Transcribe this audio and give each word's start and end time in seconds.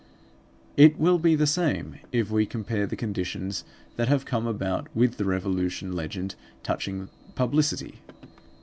It 0.77 0.97
will 0.97 1.19
be 1.19 1.35
the 1.35 1.45
same 1.45 1.97
if 2.11 2.31
we 2.31 2.47
compare 2.47 2.87
the 2.87 2.95
conditions 2.95 3.63
that 3.97 4.07
have 4.07 4.25
come 4.25 4.47
about 4.47 4.87
with 4.95 5.17
the 5.17 5.25
Revolution 5.25 5.93
legend 5.93 6.33
touching 6.63 7.09
publicity. 7.35 8.01